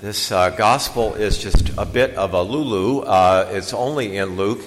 [0.00, 3.00] This uh, gospel is just a bit of a lulu.
[3.00, 4.62] Uh, it's only in Luke,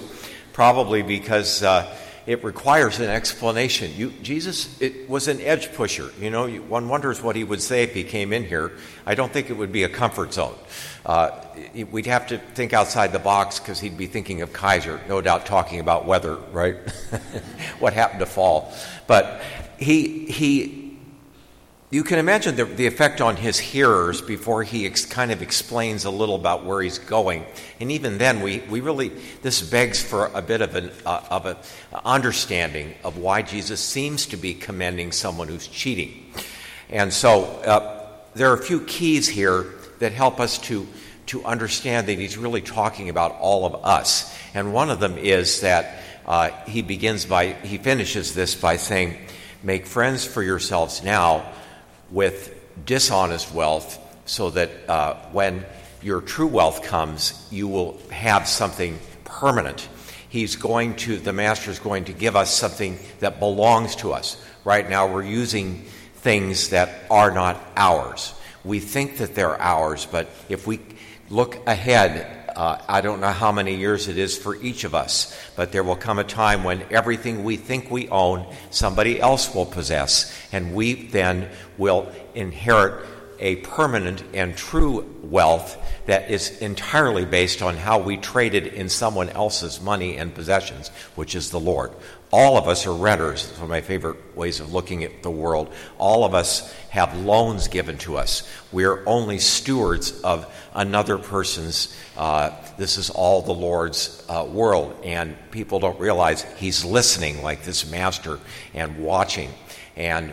[0.52, 1.92] probably because uh,
[2.24, 3.90] it requires an explanation.
[3.96, 6.12] You, Jesus it was an edge pusher.
[6.20, 8.78] You know, you, one wonders what he would say if he came in here.
[9.06, 10.54] I don't think it would be a comfort zone.
[11.04, 11.32] Uh,
[11.90, 15.46] we'd have to think outside the box because he'd be thinking of Kaiser, no doubt
[15.46, 16.76] talking about weather, right?
[17.80, 18.72] what happened to fall.
[19.08, 19.42] But
[19.78, 20.83] he, he
[21.94, 26.04] you can imagine the, the, effect on his hearers before he ex, kind of explains
[26.04, 27.46] a little about where he's going.
[27.78, 29.10] And even then, we, we really,
[29.42, 31.56] this begs for a bit of an uh, of a
[32.04, 36.32] understanding of why Jesus seems to be commending someone who's cheating.
[36.90, 39.64] And so uh, there are a few keys here
[40.00, 40.88] that help us to,
[41.26, 44.36] to understand that he's really talking about all of us.
[44.52, 49.16] And one of them is that uh, he begins by, he finishes this by saying,
[49.62, 51.52] Make friends for yourselves now
[52.10, 52.54] with
[52.84, 55.64] dishonest wealth so that uh, when
[56.02, 59.88] your true wealth comes, you will have something permanent.
[60.28, 64.42] He's going to, the master is going to give us something that belongs to us.
[64.64, 65.84] Right now, we're using
[66.16, 68.34] things that are not ours.
[68.64, 70.80] We think that they're ours, but if we
[71.30, 75.36] look ahead uh, I don't know how many years it is for each of us,
[75.56, 79.66] but there will come a time when everything we think we own, somebody else will
[79.66, 83.06] possess, and we then will inherit
[83.38, 89.28] a permanent and true wealth that is entirely based on how we traded in someone
[89.30, 91.90] else's money and possessions, which is the Lord.
[92.36, 93.48] All of us are renters.
[93.48, 95.72] It's one of my favorite ways of looking at the world.
[95.98, 98.42] All of us have loans given to us.
[98.72, 101.96] We're only stewards of another person's.
[102.16, 104.96] Uh, this is all the Lord's uh, world.
[105.04, 108.40] And people don't realize He's listening like this master
[108.74, 109.50] and watching
[109.94, 110.32] and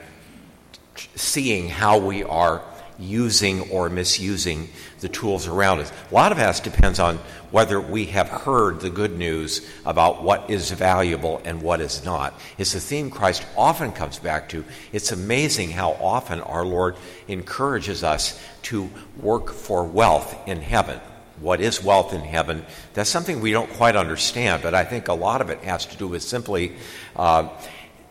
[1.13, 2.63] seeing how we are
[3.01, 5.91] using or misusing the tools around us.
[6.11, 7.17] A lot of that depends on
[7.49, 12.39] whether we have heard the good news about what is valuable and what is not.
[12.57, 14.63] It's a theme Christ often comes back to.
[14.91, 16.95] It's amazing how often our Lord
[17.27, 20.99] encourages us to work for wealth in heaven.
[21.39, 22.65] What is wealth in heaven?
[22.93, 25.97] That's something we don't quite understand, but I think a lot of it has to
[25.97, 26.73] do with simply.
[27.15, 27.49] Uh,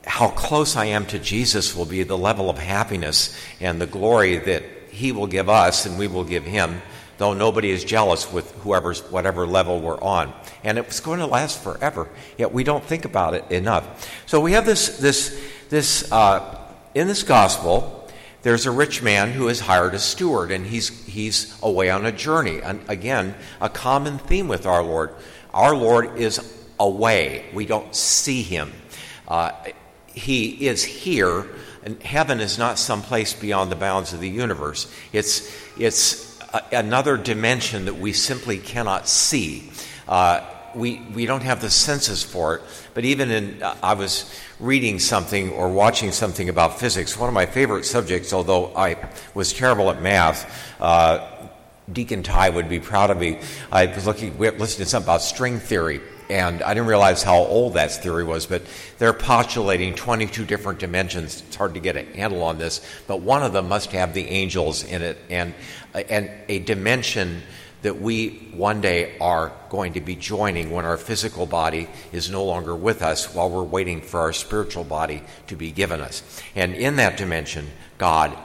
[0.07, 4.39] how close I am to Jesus will be the level of happiness and the glory
[4.39, 6.83] that he will give us and we will give him,
[7.19, 10.33] though nobody is jealous with whoever's whatever level we're on.
[10.65, 12.09] And it's going to last forever.
[12.39, 14.11] Yet we don't think about it enough.
[14.27, 16.61] So we have this this this uh,
[16.95, 17.97] in this gospel.
[18.43, 22.12] There's a rich man who has hired a steward, and he's he's away on a
[22.12, 22.61] journey.
[22.62, 25.15] And again, a common theme with our Lord.
[25.53, 26.41] Our Lord is
[26.78, 27.45] away.
[27.53, 28.72] We don't see him.
[29.28, 29.53] Uh,
[30.07, 31.47] he is here
[31.83, 34.93] and heaven is not some place beyond the bounds of the universe.
[35.13, 39.71] It's, it's a, another dimension that we simply cannot see.
[40.09, 42.63] Uh, we, we don't have the senses for it.
[42.95, 47.35] But even in, uh, I was reading something or watching something about physics, one of
[47.35, 48.97] my favorite subjects, although I
[49.35, 50.81] was terrible at math.
[50.81, 51.27] Uh,
[51.91, 53.41] Deacon Ty would be proud of me.
[53.73, 57.75] I was looking, listening to something about string theory, and I didn't realize how old
[57.75, 58.63] that theory was, but
[58.99, 61.43] they're postulating 22 different dimensions.
[61.47, 64.27] It's hard to get a handle on this, but one of them must have the
[64.29, 65.55] angels in it, and,
[65.95, 67.43] and a dimension
[67.83, 72.45] that we one day are going to be joining when our physical body is no
[72.45, 76.23] longer with us while we're waiting for our spiritual body to be given us.
[76.55, 78.37] And in that dimension, God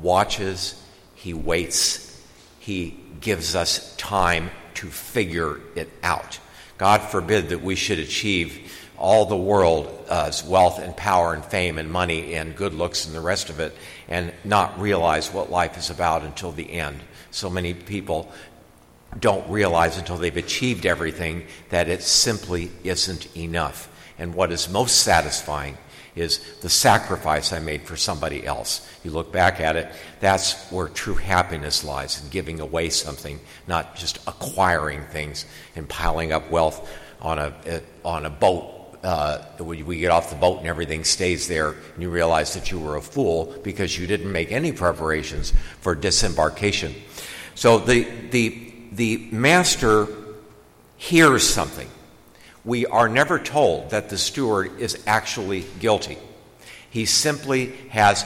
[0.00, 0.80] watches,
[1.14, 2.18] He waits,
[2.60, 6.38] He gives us time to figure it out.
[6.78, 11.78] God forbid that we should achieve all the world's uh, wealth and power and fame
[11.78, 13.74] and money and good looks and the rest of it
[14.08, 17.00] and not realize what life is about until the end.
[17.30, 18.32] So many people
[19.18, 23.88] don't realize until they've achieved everything that it simply isn't enough.
[24.18, 25.76] And what is most satisfying
[26.16, 28.88] is the sacrifice I made for somebody else.
[29.04, 33.94] You look back at it, that's where true happiness lies in giving away something, not
[33.96, 35.44] just acquiring things
[35.76, 36.90] and piling up wealth
[37.20, 38.72] on a, on a boat.
[39.04, 42.80] Uh, we get off the boat and everything stays there, and you realize that you
[42.80, 46.94] were a fool because you didn't make any preparations for disembarkation.
[47.54, 50.08] So the, the, the master
[50.96, 51.88] hears something
[52.66, 56.18] we are never told that the steward is actually guilty.
[56.90, 58.24] He simply has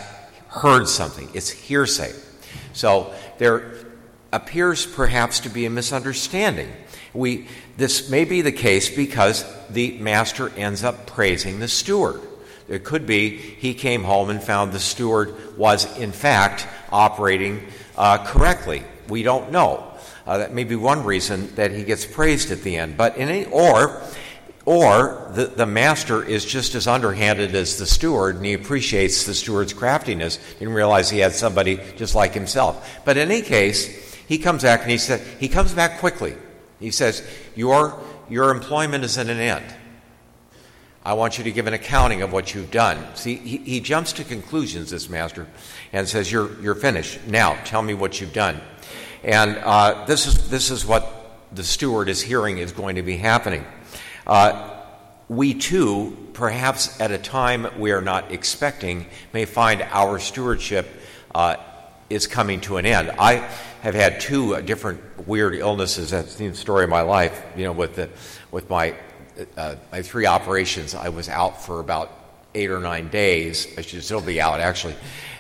[0.49, 2.13] heard something, it's hearsay.
[2.73, 3.75] So there
[4.33, 6.73] appears perhaps to be a misunderstanding.
[7.13, 12.21] We, this may be the case because the master ends up praising the steward.
[12.69, 17.67] It could be he came home and found the steward was, in fact, operating
[17.97, 19.87] uh, correctly We don't know.
[20.25, 22.97] Uh, that may be one reason that he gets praised at the end.
[22.97, 24.01] But in any, or
[24.65, 29.35] or the, the master is just as underhanded as the steward and he appreciates the
[29.35, 33.01] steward's craftiness, didn't realize he had somebody just like himself.
[33.05, 36.35] But in any case, he comes back and he said he comes back quickly.
[36.79, 37.27] He says,
[37.57, 39.65] Your your employment is at an end.
[41.03, 43.03] I want you to give an accounting of what you've done.
[43.15, 45.47] See, he, he jumps to conclusions, this master,
[45.93, 47.27] and says, You're, you're finished.
[47.27, 48.61] Now, tell me what you've done.
[49.25, 51.11] And uh, this, is, this is what
[51.53, 53.65] the steward is hearing is going to be happening.
[54.27, 54.77] Uh,
[55.29, 60.89] we too, perhaps at a time we are not expecting, may find our stewardship
[61.35, 61.57] uh,
[62.09, 63.11] is coming to an end.
[63.11, 63.49] I
[63.83, 66.11] have had two uh, different weird illnesses.
[66.11, 67.41] That's the story of my life.
[67.57, 68.11] You know, with the,
[68.51, 68.97] with my
[69.57, 72.11] uh, my three operations, I was out for about
[72.55, 73.67] eight or nine days.
[73.79, 74.97] I should still be out actually,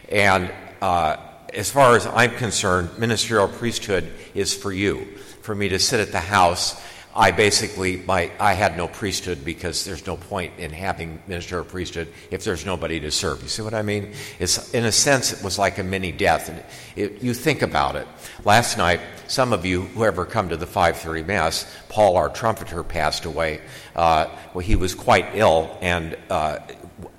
[0.08, 0.50] and.
[0.80, 1.16] Uh,
[1.52, 5.04] as far as I'm concerned, ministerial priesthood is for you,
[5.42, 6.80] for me to sit at the house
[7.14, 11.64] I basically, my, I had no priesthood because there's no point in having minister ministerial
[11.64, 13.42] priesthood if there's nobody to serve.
[13.42, 14.12] You see what I mean?
[14.38, 16.48] It's, in a sense, it was like a mini death.
[16.48, 16.62] And
[16.94, 18.06] it, you think about it.
[18.44, 22.84] Last night, some of you who ever come to the 5:30 mass, Paul, our trumpeter,
[22.84, 23.60] passed away.
[23.96, 26.58] Uh, well, he was quite ill, and uh,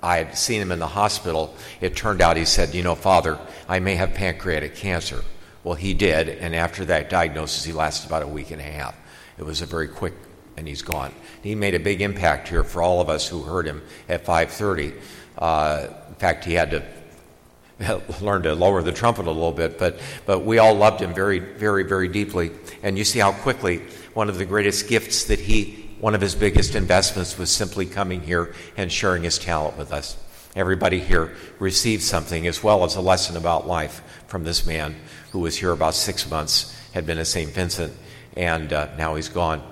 [0.02, 1.54] I had seen him in the hospital.
[1.80, 3.38] It turned out he said, "You know, Father,
[3.68, 5.22] I may have pancreatic cancer."
[5.64, 8.96] Well, he did, and after that diagnosis, he lasted about a week and a half.
[9.38, 10.14] It was a very quick,
[10.56, 11.12] and he's gone.
[11.42, 14.94] He made a big impact here for all of us who heard him at 5:30.
[15.38, 19.98] Uh, in fact, he had to learn to lower the trumpet a little bit, but
[20.26, 22.50] but we all loved him very, very, very deeply.
[22.82, 23.82] And you see how quickly
[24.14, 28.20] one of the greatest gifts that he, one of his biggest investments, was simply coming
[28.20, 30.16] here and sharing his talent with us.
[30.54, 34.94] Everybody here received something as well as a lesson about life from this man
[35.30, 37.50] who was here about six months, had been at St.
[37.50, 37.94] Vincent,
[38.36, 39.62] and uh, now he's gone.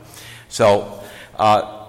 [0.48, 1.02] So,
[1.36, 1.80] uh,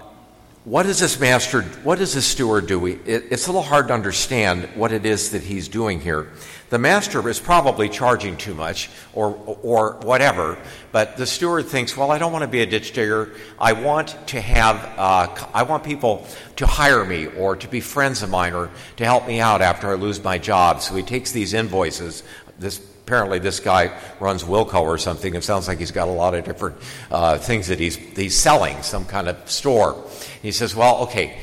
[0.63, 2.85] what does this master, what does this steward do?
[2.85, 6.31] It, it's a little hard to understand what it is that he's doing here.
[6.69, 10.59] The master is probably charging too much or, or whatever,
[10.91, 13.31] but the steward thinks, well, I don't want to be a ditch digger.
[13.59, 16.27] I want to have, uh, I want people
[16.57, 19.89] to hire me or to be friends of mine or to help me out after
[19.89, 20.81] I lose my job.
[20.81, 22.21] So he takes these invoices,
[22.59, 22.79] this
[23.11, 23.91] apparently this guy
[24.21, 25.35] runs Wilko or something.
[25.35, 26.77] It sounds like he's got a lot of different
[27.11, 30.01] uh, things that he's, he's selling, some kind of store.
[30.41, 31.37] He says, Well, okay,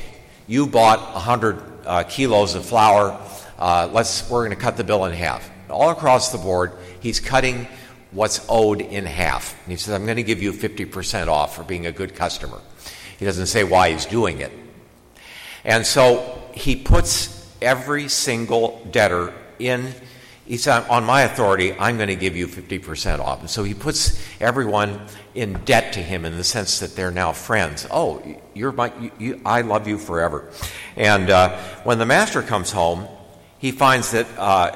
[0.47, 3.21] you bought 100 uh, kilos of flour.
[3.59, 5.47] Uh, let's, we're going to cut the bill in half.
[5.69, 6.71] All across the board,
[7.01, 7.67] he's cutting
[8.09, 9.55] what's owed in half.
[9.65, 12.59] And he says, I'm going to give you 50% off for being a good customer.
[13.19, 14.51] He doesn't say why he's doing it.
[15.63, 19.93] And so he puts every single debtor in
[20.49, 23.39] he said, On my authority, I'm going to give you 50% off.
[23.41, 24.99] And so he puts everyone
[25.35, 27.85] in debt to him in the sense that they're now friends.
[27.91, 28.23] Oh,
[28.55, 30.51] you're my, you, you, I love you forever.
[30.95, 33.07] And uh, when the master comes home,
[33.59, 34.75] he finds that, uh,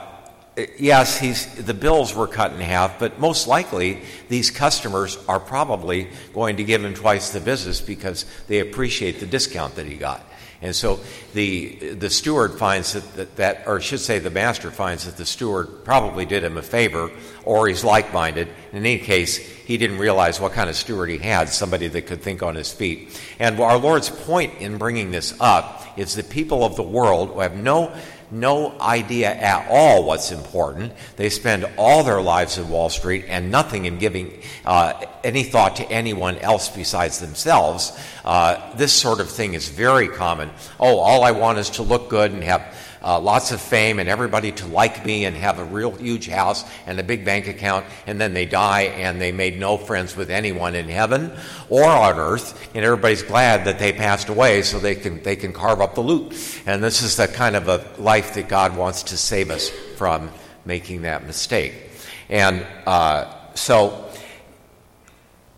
[0.77, 6.07] yes, he's, the bills were cut in half, but most likely these customers are probably
[6.35, 10.23] going to give him twice the business because they appreciate the discount that he got.
[10.63, 11.01] And so
[11.33, 15.25] the, the steward finds that, that, that, or should say the master finds that the
[15.25, 17.11] steward probably did him a favor
[17.43, 18.47] or he's like minded.
[18.71, 22.21] In any case, he didn't realize what kind of steward he had, somebody that could
[22.21, 23.21] think on his feet.
[23.39, 27.41] And our Lord's point in bringing this up is that people of the world who
[27.41, 27.93] have no
[28.33, 30.91] no idea at all what's important.
[31.15, 35.75] They spend all their lives in Wall Street and nothing in giving uh, any thought
[35.77, 37.97] to anyone else besides themselves.
[38.25, 40.49] Uh, this sort of thing is very common.
[40.79, 44.07] Oh, all I want is to look good and have uh, lots of fame and
[44.07, 47.85] everybody to like me and have a real huge house and a big bank account,
[48.07, 51.31] and then they die and they made no friends with anyone in heaven
[51.69, 55.51] or on earth, and everybody's glad that they passed away so they can, they can
[55.51, 56.33] carve up the loot.
[56.65, 60.31] And this is the kind of a life that God wants to save us from
[60.65, 61.73] making that mistake.
[62.29, 64.09] And uh, so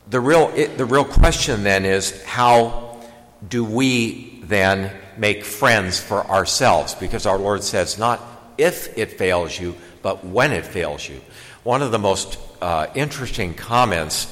[0.10, 3.02] the real, it, the real question then is how
[3.48, 8.22] do we then make friends for ourselves because our Lord says, not
[8.58, 11.22] if it fails you, but when it fails you.
[11.64, 14.32] One of the most uh, interesting comments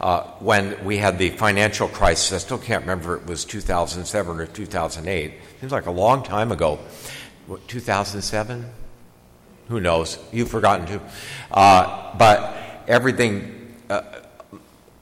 [0.00, 4.46] uh, when we had the financial crisis, I still can't remember it was 2007 or
[4.46, 5.32] 2008.
[5.60, 6.80] Seems like a long time ago.
[7.46, 8.66] What, 2007?
[9.68, 10.18] Who knows?
[10.32, 11.00] You've forgotten to.
[11.52, 14.02] Uh, but everything uh,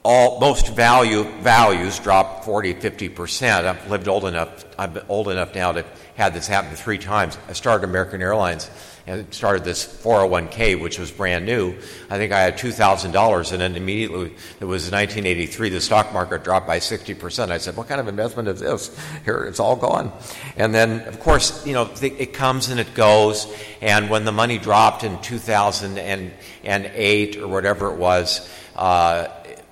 [0.02, 5.54] all most value values dropped 40 50 percent i've lived old enough i'm old enough
[5.54, 8.70] now to have this happen three times i started american airlines
[9.06, 11.74] and started this 401k, which was brand new.
[12.10, 16.66] I think I had $2,000, and then immediately, it was 1983, the stock market dropped
[16.66, 17.50] by 60%.
[17.50, 18.96] I said, What kind of investment is this?
[19.24, 20.12] Here, it's all gone.
[20.56, 23.46] And then, of course, you know, it comes and it goes.
[23.80, 29.28] And when the money dropped in 2008 or whatever it was, uh,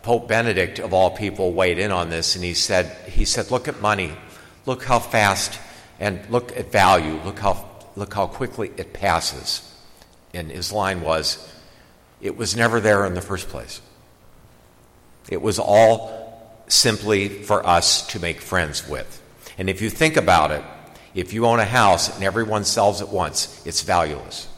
[0.09, 3.69] Pope Benedict, of all people, weighed in on this, and he said, he said, Look
[3.69, 4.11] at money.
[4.65, 5.61] Look how fast,
[6.01, 7.21] and look at value.
[7.27, 9.71] Look how look how quickly it passes.
[10.33, 11.53] And his line was,
[12.23, 13.83] it was never there in the first place.
[15.29, 19.23] It was all simply for us to make friends with.
[19.59, 20.65] And if you think about it,
[21.15, 24.49] if you own a house and everyone sells at once, it's valueless.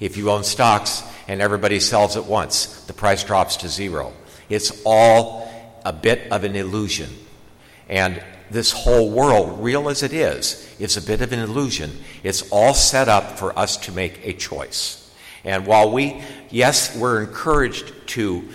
[0.00, 4.14] If you own stocks and everybody sells at once, the price drops to zero.
[4.48, 5.50] It's all
[5.84, 7.10] a bit of an illusion.
[7.88, 11.90] And this whole world, real as it is, is a bit of an illusion.
[12.22, 15.02] It's all set up for us to make a choice.
[15.44, 18.48] And while we, yes, we're encouraged to,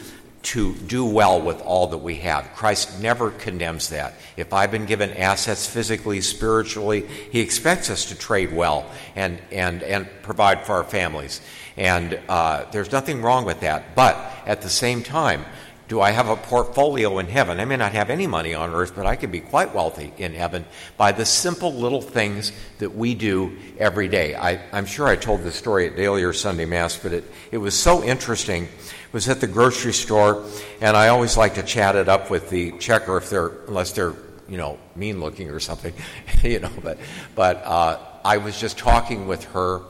[0.43, 4.15] to do well with all that we have, Christ never condemns that.
[4.35, 9.83] If I've been given assets physically, spiritually, He expects us to trade well and, and,
[9.83, 11.41] and provide for our families.
[11.77, 13.95] And uh, there's nothing wrong with that.
[13.95, 15.45] But at the same time,
[15.91, 17.59] do I have a portfolio in heaven?
[17.59, 20.33] I may not have any money on earth, but I can be quite wealthy in
[20.33, 20.63] heaven
[20.95, 24.33] by the simple little things that we do every day.
[24.33, 27.57] I, am sure I told this story at daily or Sunday Mass, but it, it
[27.57, 28.63] was so interesting.
[28.63, 30.45] It was at the grocery store,
[30.79, 34.13] and I always like to chat it up with the checker if they're, unless they're,
[34.47, 35.93] you know, mean looking or something,
[36.41, 36.99] you know, but,
[37.35, 39.81] but uh, I was just talking with her,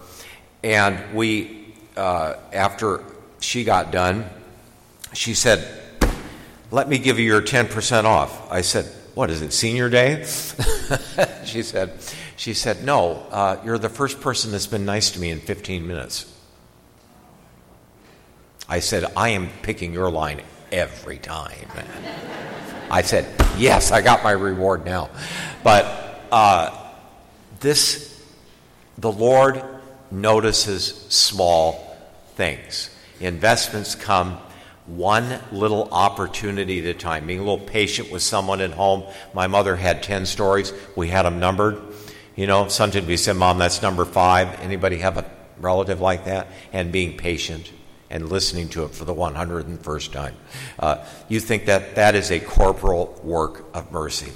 [0.64, 3.04] and we, uh, after
[3.40, 4.28] she got done,
[5.14, 5.78] she said,
[6.72, 8.52] let me give you your 10% off.
[8.52, 10.26] I said, What is it, senior day?
[11.46, 11.92] she said,
[12.38, 15.86] she said, No, uh, you're the first person that's been nice to me in 15
[15.86, 16.34] minutes.
[18.70, 21.68] I said, I am picking your line every time.
[22.90, 25.10] I said, Yes, I got my reward now.
[25.64, 25.86] But
[26.32, 26.76] uh,
[27.60, 28.18] this,
[28.98, 29.62] the Lord
[30.10, 31.98] notices small
[32.36, 32.90] things.
[33.20, 34.38] Investments come
[34.98, 39.04] one little opportunity at a time, being a little patient with someone at home.
[39.34, 40.74] My mother had 10 stories.
[40.96, 41.82] We had them numbered.
[42.36, 44.60] You know, sometimes we said, Mom, that's number five.
[44.60, 45.30] Anybody have a
[45.60, 46.48] relative like that?
[46.74, 47.72] And being patient
[48.10, 50.36] and listening to it for the 101st time.
[50.78, 54.32] Uh, you think that that is a corporal work of mercy.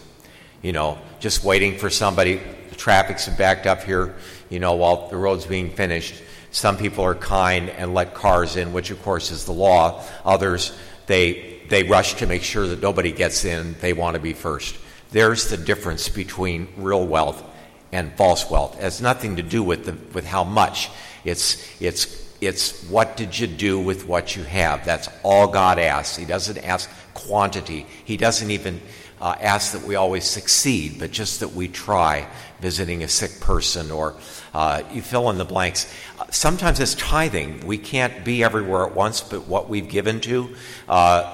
[0.62, 4.15] You know, just waiting for somebody, the traffic's backed up here,
[4.50, 6.24] you know, while the road's being finished
[6.55, 10.01] some people are kind and let cars in, which of course is the law.
[10.24, 10.71] Others,
[11.05, 13.75] they, they rush to make sure that nobody gets in.
[13.81, 14.77] They want to be first.
[15.12, 17.43] There's the difference between real wealth
[17.91, 18.77] and false wealth.
[18.77, 20.89] It has nothing to do with, the, with how much.
[21.25, 24.85] It's, it's, it's what did you do with what you have.
[24.85, 26.15] That's all God asks.
[26.15, 27.85] He doesn't ask quantity.
[28.05, 28.79] He doesn't even
[29.19, 32.29] uh, ask that we always succeed, but just that we try
[32.65, 34.15] visiting a sick person or
[34.51, 35.86] uh, you fill in the blanks.
[36.31, 37.63] Sometimes it's tithing.
[37.67, 40.55] We can't be everywhere at once, but what we've given to,
[40.89, 41.31] uh,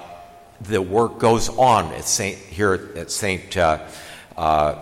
[0.59, 3.79] the work goes on at Saint here at Saint uh,
[4.35, 4.75] uh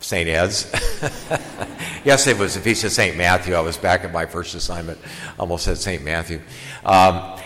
[0.00, 0.68] Saint Ed's.
[2.04, 3.54] yes, it was the feast of Saint Matthew.
[3.54, 4.98] I was back at my first assignment.
[5.38, 6.40] Almost said Saint Matthew.
[6.84, 7.38] Um,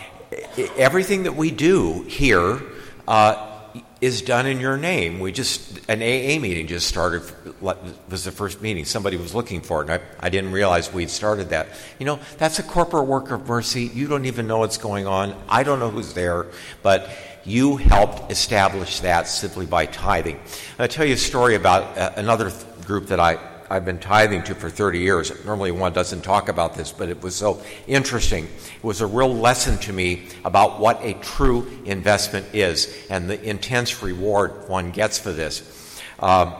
[0.79, 2.63] everything that we do here
[3.07, 3.56] uh,
[4.01, 5.21] is done in your name.
[5.21, 7.23] We just, an AA meeting just started,
[7.61, 8.85] was the first meeting.
[8.85, 11.69] Somebody was looking for it, and I, I didn't realize we'd started that.
[11.99, 13.85] You know, that's a corporal work of mercy.
[13.85, 15.35] You don't even know what's going on.
[15.49, 16.47] I don't know who's there,
[16.83, 17.11] but
[17.45, 20.41] you helped establish that simply by tithing.
[20.79, 24.45] I'll tell you a story about uh, another th- group that I I've been tithing
[24.45, 25.45] to for 30 years.
[25.45, 28.45] Normally, one doesn't talk about this, but it was so interesting.
[28.45, 33.43] It was a real lesson to me about what a true investment is and the
[33.43, 36.01] intense reward one gets for this.
[36.21, 36.55] Um,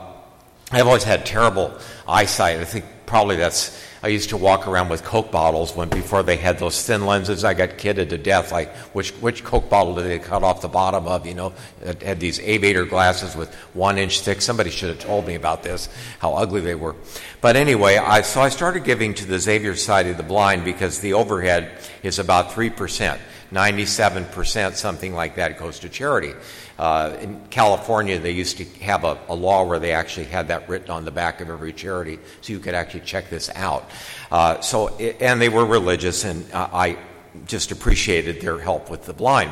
[0.71, 1.73] I've always had terrible
[2.07, 2.59] eyesight.
[2.59, 6.37] I think probably that's I used to walk around with Coke bottles when before they
[6.37, 7.43] had those thin lenses.
[7.43, 8.51] I got kidded to death.
[8.51, 11.25] Like which which Coke bottle did they cut off the bottom of?
[11.25, 14.41] You know, it had these aviator glasses with one inch thick.
[14.41, 15.89] Somebody should have told me about this.
[16.19, 16.95] How ugly they were.
[17.41, 20.99] But anyway, I so I started giving to the Xavier Society of the Blind because
[20.99, 21.71] the overhead
[22.03, 23.19] is about three percent.
[23.51, 26.33] 97%, something like that, goes to charity.
[26.77, 30.67] Uh, in California, they used to have a, a, law where they actually had that
[30.69, 33.86] written on the back of every charity, so you could actually check this out.
[34.31, 36.97] Uh, so, and they were religious, and uh, I
[37.45, 39.51] just appreciated their help with the blind.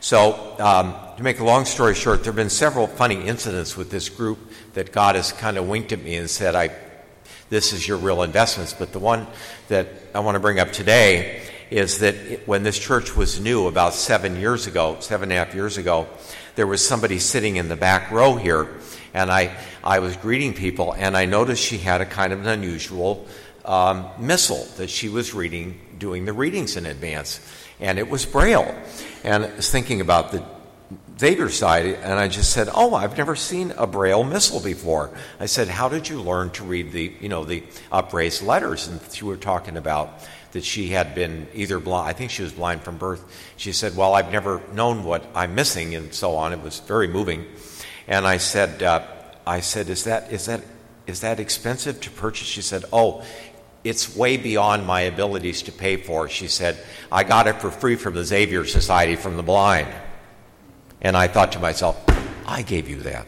[0.00, 3.90] So, um, to make a long story short, there have been several funny incidents with
[3.90, 4.38] this group
[4.74, 6.70] that God has kind of winked at me and said, I
[7.52, 8.72] this is your real investments.
[8.72, 9.26] But the one
[9.68, 12.14] that I want to bring up today is that
[12.46, 16.06] when this church was new, about seven years ago, seven and a half years ago,
[16.54, 18.68] there was somebody sitting in the back row here,
[19.12, 22.48] and I, I was greeting people, and I noticed she had a kind of an
[22.48, 23.26] unusual
[23.64, 27.40] um, missal that she was reading, doing the readings in advance,
[27.80, 28.74] and it was Braille.
[29.24, 30.44] And I was thinking about the
[31.18, 35.46] Xavier side, and I just said, "Oh, I've never seen a Braille missal before." I
[35.46, 39.24] said, "How did you learn to read the, you know, the upraised letters?" And she
[39.24, 40.18] were talking about
[40.50, 42.08] that she had been either blind.
[42.08, 43.24] I think she was blind from birth.
[43.56, 46.52] She said, "Well, I've never known what I'm missing," and so on.
[46.52, 47.46] It was very moving.
[48.08, 49.02] And I said, uh,
[49.46, 50.62] "I said, is that is that
[51.06, 53.22] is that expensive to purchase?" She said, "Oh."
[53.84, 56.28] It's way beyond my abilities to pay for.
[56.28, 56.78] She said,
[57.10, 59.88] I got it for free from the Xavier Society from the Blind.
[61.00, 62.00] And I thought to myself,
[62.46, 63.26] I gave you that.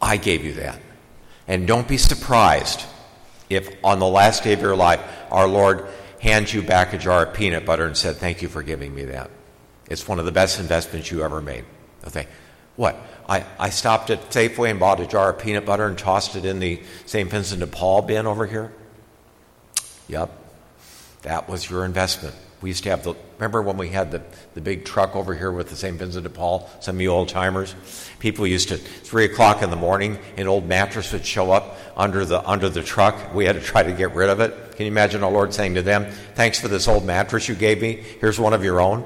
[0.00, 0.80] I gave you that.
[1.46, 2.84] And don't be surprised
[3.48, 5.88] if on the last day of your life, our Lord
[6.20, 9.04] hands you back a jar of peanut butter and said, Thank you for giving me
[9.06, 9.30] that.
[9.88, 11.64] It's one of the best investments you ever made.
[12.06, 12.26] Okay.
[12.76, 12.96] What?
[13.28, 16.44] I, I stopped at Safeway and bought a jar of peanut butter and tossed it
[16.44, 17.28] in the St.
[17.30, 18.72] Vincent de Paul bin over here?
[20.08, 20.30] Yep.
[21.22, 22.34] That was your investment.
[22.60, 24.22] We used to have the, remember when we had the,
[24.54, 25.96] the big truck over here with the St.
[25.96, 27.74] Vincent de Paul, some of you old timers?
[28.18, 32.24] People used to, 3 o'clock in the morning, an old mattress would show up under
[32.24, 33.34] the, under the truck.
[33.34, 34.76] We had to try to get rid of it.
[34.76, 37.80] Can you imagine our Lord saying to them, Thanks for this old mattress you gave
[37.80, 38.02] me.
[38.20, 39.04] Here's one of your own?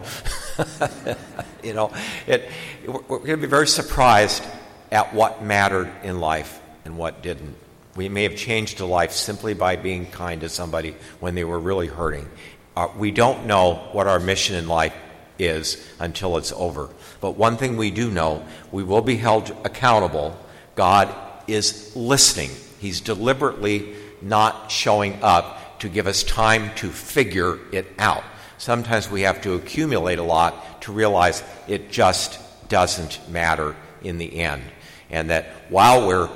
[1.63, 1.93] you know,
[2.27, 2.49] it,
[2.87, 4.43] we're going to be very surprised
[4.91, 7.57] at what mattered in life and what didn't.
[7.97, 11.59] We may have changed a life simply by being kind to somebody when they were
[11.59, 12.29] really hurting.
[12.77, 14.95] Uh, we don't know what our mission in life
[15.39, 16.89] is until it's over.
[17.21, 20.39] But one thing we do know we will be held accountable.
[20.75, 21.15] God
[21.47, 28.25] is listening, He's deliberately not showing up to give us time to figure it out.
[28.63, 32.39] Sometimes we have to accumulate a lot to realize it just
[32.69, 34.63] doesn't matter in the end.
[35.11, 36.31] And that while we're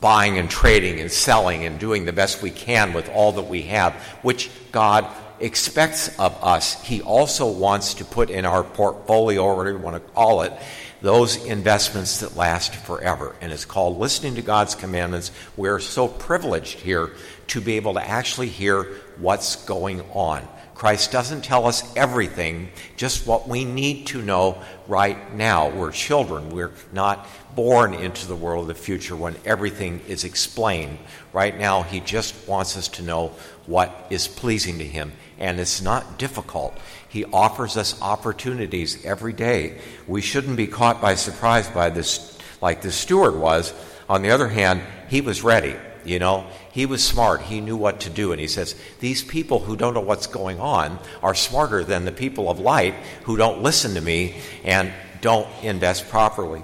[0.00, 3.60] buying and trading and selling and doing the best we can with all that we
[3.64, 3.92] have,
[4.22, 5.06] which God
[5.40, 6.82] expects of us.
[6.82, 10.54] He also wants to put in our portfolio, or whatever you want to call it,
[11.02, 13.36] those investments that last forever.
[13.42, 15.32] And it's called listening to God's commandments.
[15.54, 17.10] We're so privileged here
[17.48, 18.84] to be able to actually hear
[19.18, 20.48] what's going on.
[20.80, 25.68] Christ doesn't tell us everything, just what we need to know right now.
[25.68, 26.48] We're children.
[26.48, 30.96] We're not born into the world of the future when everything is explained.
[31.34, 33.32] Right now, He just wants us to know
[33.66, 35.12] what is pleasing to Him.
[35.38, 36.74] And it's not difficult.
[37.10, 39.82] He offers us opportunities every day.
[40.06, 43.74] We shouldn't be caught by surprise by this, like the steward was.
[44.08, 45.76] On the other hand, he was ready.
[46.04, 47.42] You know, he was smart.
[47.42, 48.32] He knew what to do.
[48.32, 52.12] And he says, These people who don't know what's going on are smarter than the
[52.12, 56.62] people of light who don't listen to me and don't invest properly.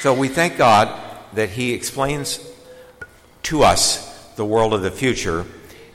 [0.00, 1.00] So we thank God
[1.34, 2.40] that he explains
[3.44, 5.46] to us the world of the future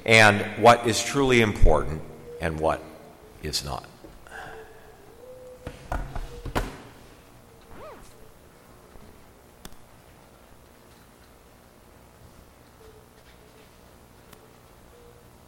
[0.06, 2.02] and what is truly important
[2.42, 2.82] and what
[3.44, 3.86] is not.